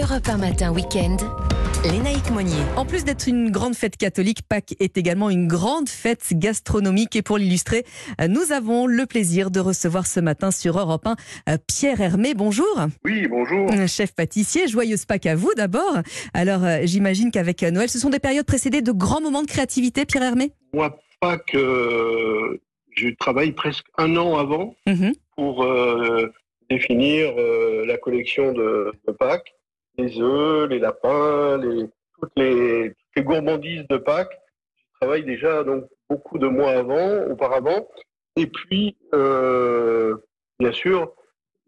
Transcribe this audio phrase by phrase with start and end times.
[0.00, 1.16] Europe 1 matin week-end.
[1.84, 2.62] Lénaïque Monnier.
[2.76, 7.14] En plus d'être une grande fête catholique, Pâques est également une grande fête gastronomique.
[7.16, 7.84] Et pour l'illustrer,
[8.28, 11.06] nous avons le plaisir de recevoir ce matin sur Europe
[11.46, 12.34] 1 Pierre Hermé.
[12.34, 12.66] Bonjour.
[13.04, 13.70] Oui, bonjour.
[13.86, 15.98] Chef pâtissier, joyeuse Pâques à vous d'abord.
[16.34, 20.24] Alors, j'imagine qu'avec Noël, ce sont des périodes précédées de grands moments de créativité, Pierre
[20.24, 20.52] Hermé?
[20.74, 22.60] Moi, Pâques, euh,
[22.96, 25.12] je travaille presque un an avant Mhm.
[25.36, 26.32] pour euh,
[26.70, 29.54] définir euh, la collection de, de Pâques,
[29.98, 31.88] les œufs, les lapins, les,
[32.20, 34.38] toutes, les, toutes les gourmandises de Pâques.
[34.76, 37.88] Je travaille déjà donc beaucoup de mois avant, auparavant.
[38.36, 40.16] Et puis, euh,
[40.58, 41.12] bien sûr,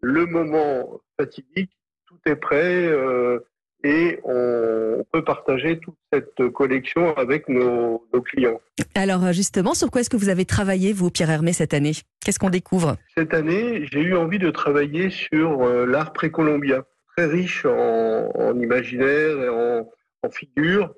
[0.01, 1.71] le moment fatidique,
[2.07, 3.39] tout est prêt euh,
[3.83, 8.61] et on peut partager toute cette collection avec nos, nos clients.
[8.95, 11.93] Alors, justement, sur quoi est-ce que vous avez travaillé, vous, Pierre Hermé, cette année?
[12.23, 12.97] Qu'est-ce qu'on découvre?
[13.17, 16.83] Cette année, j'ai eu envie de travailler sur euh, l'art précolombien,
[17.15, 20.93] très riche en, imaginaire et en, figures.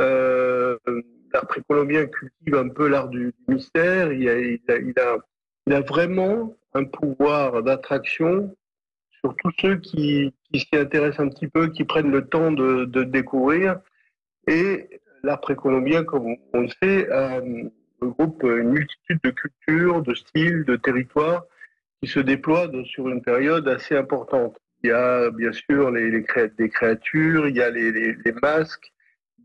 [0.00, 0.76] Euh,
[1.32, 4.12] l'art précolombien cultive un peu l'art du, mystère.
[4.12, 4.60] Il
[5.70, 8.54] a, vraiment un pouvoir d'attraction
[9.20, 13.80] sur tous ceux qui, s'y intéressent un petit peu, qui prennent le temps de, découvrir.
[14.46, 17.08] Et l'art précolombien, comme on le sait,
[18.00, 21.44] regroupe une multitude de cultures, de styles, de territoires
[22.02, 24.58] qui se déploient sur une période assez importante.
[24.84, 28.92] Il y a bien sûr les, des créatures, il y a les, les- les masques,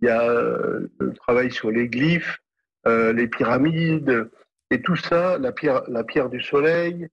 [0.02, 2.40] il y a euh, le travail sur les glyphes,
[2.88, 4.30] euh, les pyramides,
[4.70, 7.08] et tout ça, la pierre, la pierre du soleil,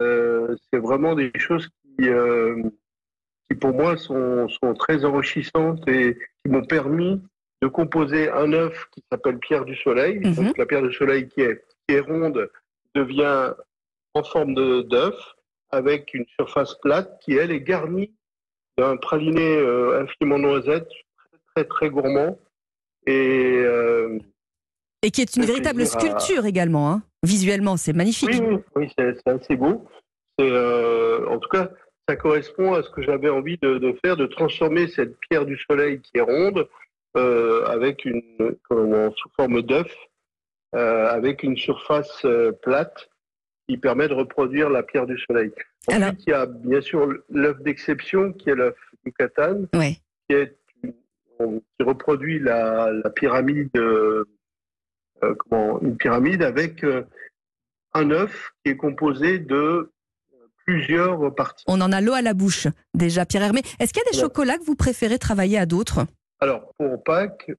[0.00, 2.62] euh, c'est vraiment des choses qui, euh,
[3.50, 7.20] qui pour moi sont, sont très enrichissantes et qui m'ont permis
[7.62, 10.20] de composer un œuf qui s'appelle pierre du soleil.
[10.20, 10.34] Mhm.
[10.34, 12.48] Donc la pierre du soleil qui est, qui est ronde
[12.94, 13.54] devient
[14.14, 15.16] en forme d'œuf
[15.72, 18.12] avec une surface plate qui, elle, est garnie
[18.78, 22.38] d'un praliné euh, infiniment noisette, très, très, très gourmand.
[23.06, 24.18] Et euh,
[25.02, 26.90] Et qui est une véritable à- sculpture également.
[26.92, 27.02] hein.
[27.24, 28.30] Visuellement, c'est magnifique.
[28.30, 29.84] oui, oui, oui, c'est assez beau.
[30.40, 31.70] Euh, en tout cas,
[32.08, 35.56] ça correspond à ce que j'avais envie de, de faire, de transformer cette pierre du
[35.68, 36.68] soleil qui est ronde
[37.14, 38.22] avec une
[38.68, 39.94] comment, sous forme d'œuf,
[40.72, 42.26] avec une surface
[42.62, 43.10] plate
[43.72, 45.50] qui permet de reproduire la pierre du soleil.
[45.88, 49.12] Ensuite, Alors- il y a bien sûr l'œuf d'exception qui est l'œuf du
[49.74, 49.96] Ouais.
[50.28, 54.24] qui, est une- qui reproduit la, la pyramide, euh,
[55.24, 57.04] euh, comment, une pyramide avec euh,
[57.94, 59.88] un œuf qui est composé de euh,
[60.66, 61.64] plusieurs parties.
[61.66, 63.62] On en a l'eau à la bouche, déjà, Pierre Hermé.
[63.80, 64.22] Est-ce qu'il y a des Ouais.
[64.24, 66.00] chocolats que vous préférez travailler à d'autres?
[66.40, 67.50] Alors, pour Pâques,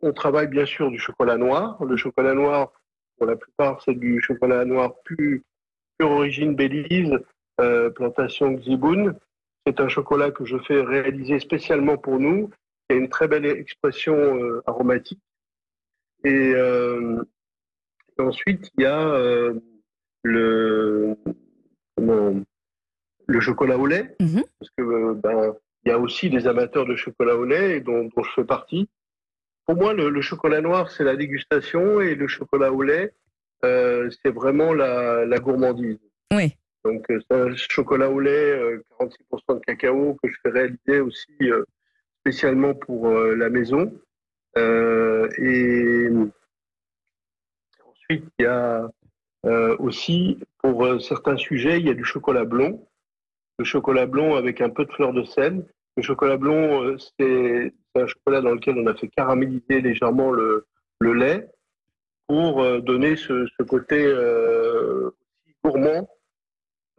[0.00, 1.84] on travaille bien sûr du chocolat noir.
[1.84, 2.72] Le chocolat noir,
[3.18, 5.40] pour la plupart, c'est du chocolat noir pure
[6.04, 7.18] origine Belize,
[7.60, 9.16] euh, plantation Xiboun.
[9.66, 12.48] C'est un chocolat que je fais réaliser spécialement pour nous,
[12.88, 15.20] qui a une très belle expression euh, aromatique.
[16.24, 17.22] Et, euh,
[18.18, 19.52] et ensuite, il y a
[20.22, 21.16] le,
[21.96, 22.40] comment,
[23.26, 24.42] le chocolat au lait, Mhm.
[24.58, 28.22] parce que ben, il y a aussi des amateurs de chocolat au lait dont, dont
[28.22, 28.88] je fais partie.
[29.66, 33.14] Pour moi, le, le chocolat noir, c'est la dégustation et le chocolat au lait,
[33.62, 35.98] c'est vraiment la, la gourmandise.
[36.32, 36.54] Oui.
[36.84, 41.00] Donc, euh, c'est un chocolat au lait, euh, 46% de cacao que je fais réaliser
[41.00, 41.64] aussi euh,
[42.20, 43.92] spécialement pour euh, la maison.
[44.56, 46.08] Euh, et
[47.86, 48.88] ensuite, il y a
[49.46, 52.86] euh, aussi, pour euh, certains sujets, il y a du chocolat blond.
[53.58, 55.66] Le chocolat blond avec un peu de fleur de sel.
[55.96, 60.30] Le chocolat blond, euh, c'est c'est un chocolat dans lequel on a fait caraméliser légèrement
[60.30, 60.66] le,
[61.00, 61.48] le lait
[62.30, 65.10] pour euh, donner ce, ce côté euh,
[65.64, 66.08] gourmand.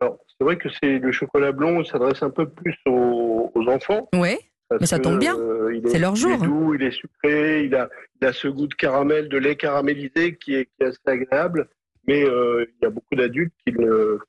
[0.02, 4.10] Alors, c'est vrai que c'est le chocolat blond s'adresse un peu plus aux, aux enfants.
[4.14, 4.36] Oui.
[4.78, 5.38] Mais ça que, tombe bien.
[5.38, 6.32] euh, C'est leur jour.
[6.38, 7.90] Il est doux, il est sucré, il a,
[8.22, 11.70] il a ce goût de caramel, de lait caramélisé qui est, qui est assez agréable.
[12.08, 14.20] Mais euh, il y a beaucoup d'adultes qui le,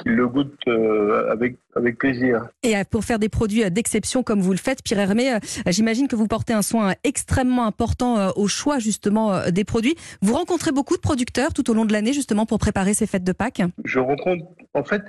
[0.00, 2.48] qui le goûtent euh, avec, avec plaisir.
[2.62, 6.08] Et euh, pour faire des produits euh, d'exception comme vous le faites, Pierre Hermé, j'imagine
[6.08, 9.94] que vous portez un soin extrêmement important au choix justement des produits.
[10.22, 13.24] Vous rencontrez beaucoup de producteurs tout au long de l'année justement pour préparer ces fêtes
[13.24, 13.62] de Pâques?
[13.84, 14.44] Je rencontre,
[14.74, 15.02] en fait,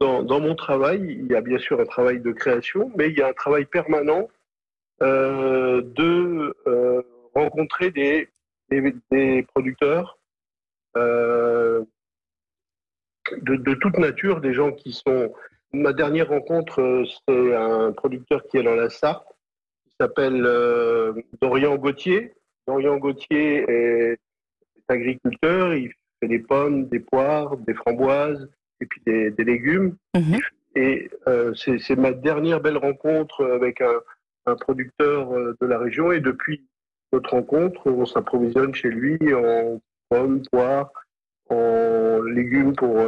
[0.00, 3.18] dans, dans mon travail, il y a bien sûr un travail de création, mais il
[3.18, 4.28] y a un travail permanent
[5.02, 7.02] euh, de euh,
[7.34, 8.28] rencontrer des,
[8.70, 10.18] des, des producteurs
[10.96, 11.84] euh,
[13.42, 15.32] de, de toute nature, des gens qui sont.
[15.72, 19.26] Ma dernière rencontre, euh, c'est un producteur qui est dans la Sarthe,
[19.86, 22.34] qui s'appelle euh, Dorian Gauthier.
[22.66, 24.18] Dorian Gauthier est, est
[24.88, 25.90] agriculteur, il
[26.20, 28.48] fait des pommes, des poires, des framboises
[28.80, 29.96] et puis des, des légumes.
[30.14, 30.40] Mhm.
[30.74, 31.10] Et
[31.54, 34.00] c'est ma dernière belle rencontre avec un,
[34.46, 35.30] un producteur
[35.60, 36.12] de la région.
[36.12, 36.64] Et depuis
[37.12, 40.90] notre rencontre, on s'approvisionne chez lui en pommes, poires,
[41.48, 42.98] en légumes pour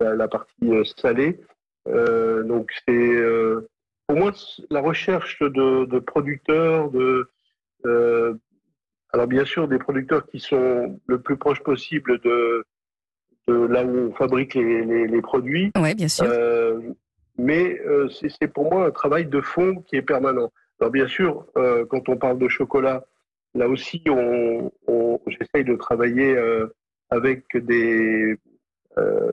[0.00, 1.40] la, partie salée.
[1.86, 3.22] donc c'est
[4.06, 4.32] pour moi
[4.70, 7.28] la recherche de, de producteurs, de
[9.12, 12.64] alors bien sûr des producteurs qui sont le plus proche possible de,
[13.48, 15.72] de là où on fabrique les, les, produits.
[15.76, 16.26] Oui, bien sûr.
[16.28, 16.80] Euh,
[17.38, 20.52] mais euh, c'est pour moi un travail de fond qui est permanent.
[20.80, 23.04] Alors bien sûr, euh, quand on parle de chocolat,
[23.54, 26.36] là aussi, on, on j'essaye de travailler
[27.10, 28.36] avec des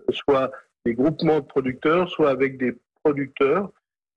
[0.09, 0.51] soit
[0.85, 3.71] des groupements de producteurs, soit avec des producteurs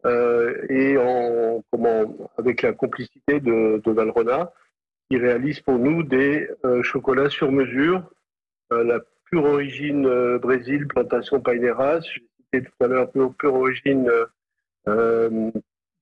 [0.05, 4.53] et en comment avec la complicité de, de Valrona
[5.11, 8.03] qui réalise pour nous des euh, chocolats sur mesure.
[8.73, 9.01] Euh, la
[9.31, 12.01] pure origine euh, Brésil, plantation Paineras.
[12.01, 14.11] J'ai cité tout à l'heure pure, pure origine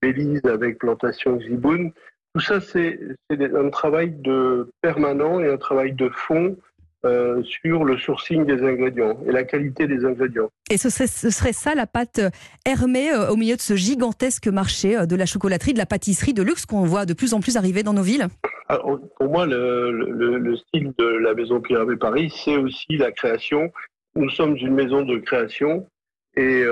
[0.02, 1.92] Belize avec plantation Ziboun.
[2.34, 2.98] Tout ça, c'est
[3.30, 6.56] un travail de permanent et un travail de fond
[7.04, 10.50] euh, sur le sourcing des ingrédients et la qualité des ingrédients.
[10.70, 12.20] Et ce serait, ce serait ça la pâte
[12.64, 16.32] Hermé euh, au milieu de ce gigantesque marché euh, de la chocolaterie, de la pâtisserie
[16.32, 18.28] de luxe qu'on voit de plus en plus arriver dans nos villes?
[18.68, 23.70] Pour moi, le, le, style de la maison Pierre Hermé Paris, c'est aussi la création.
[24.16, 25.86] Nous sommes une maison de création
[26.36, 26.64] et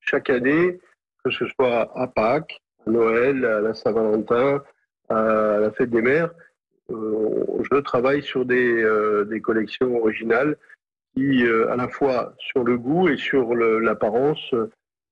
[0.00, 0.78] chaque année,
[1.24, 4.62] que ce soit à Pâques, à Noël, à la Saint-Valentin,
[5.10, 6.30] à la fête des mères,
[6.88, 10.56] je travaille sur des, euh, des collections originales
[11.14, 14.54] qui, euh, à la fois sur le goût et sur l'apparence,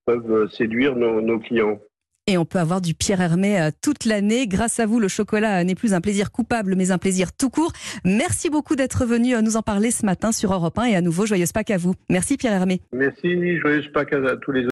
[0.06, 1.81] peuvent séduire nos, nos clients.
[2.26, 4.47] Et on peut avoir du Pierre Hermé toute l'année.
[4.47, 7.73] Grâce à vous, le chocolat n'est plus un plaisir coupable, mais un plaisir tout court.
[8.03, 11.26] Merci beaucoup d'être venu nous en parler ce matin sur Europe 1 et à nouveau,
[11.26, 11.94] joyeuse Pâques à vous.
[12.09, 12.81] Merci Pierre Hermé.
[12.93, 14.62] Merci, joyeuse Pâques à tous les